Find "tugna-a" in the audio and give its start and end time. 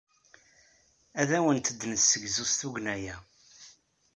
2.59-3.15